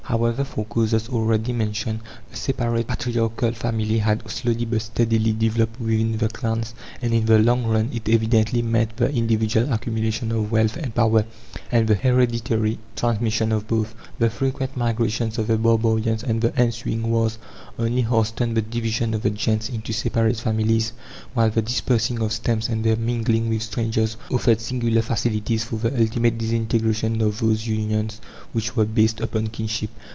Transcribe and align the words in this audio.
However, 0.03 0.43
for 0.43 0.65
causes 0.65 1.07
already 1.07 1.53
mentioned, 1.53 2.01
the 2.29 2.35
separate 2.35 2.85
patriarchal 2.85 3.53
family 3.53 3.99
had 3.99 4.29
slowly 4.29 4.65
but 4.65 4.81
steadily 4.81 5.31
developed 5.31 5.79
within 5.79 6.17
the 6.17 6.27
clans, 6.27 6.73
and 7.01 7.13
in 7.13 7.27
the 7.27 7.39
long 7.39 7.65
run 7.65 7.89
it 7.93 8.09
evidently 8.09 8.61
meant 8.61 8.97
the 8.97 9.09
individual 9.09 9.71
accumulation 9.71 10.33
of 10.33 10.51
wealth 10.51 10.75
and 10.75 10.93
power, 10.93 11.23
and 11.71 11.87
the 11.87 11.95
hereditary 11.95 12.77
transmission 12.97 13.53
of 13.53 13.69
both. 13.69 13.95
The 14.19 14.29
frequent 14.29 14.75
migrations 14.75 15.37
of 15.37 15.47
the 15.47 15.57
barbarians 15.57 16.23
and 16.23 16.41
the 16.41 16.53
ensuing 16.59 17.09
wars 17.09 17.37
only 17.79 18.01
hastened 18.01 18.57
the 18.57 18.61
division 18.61 19.13
of 19.13 19.21
the 19.21 19.29
gentes 19.29 19.69
into 19.69 19.93
separate 19.93 20.35
families, 20.37 20.91
while 21.33 21.49
the 21.49 21.61
dispersing 21.61 22.19
of 22.19 22.33
stems 22.33 22.67
and 22.67 22.83
their 22.83 22.97
mingling 22.97 23.47
with 23.47 23.61
strangers 23.61 24.17
offered 24.29 24.59
singular 24.59 25.03
facilities 25.03 25.63
for 25.63 25.77
the 25.77 25.97
ultimate 26.01 26.37
disintegration 26.37 27.21
of 27.21 27.39
those 27.39 27.65
unions 27.65 28.19
which 28.51 28.75
were 28.75 28.83
based 28.85 29.21
upon 29.21 29.47
kinship. 29.47 29.89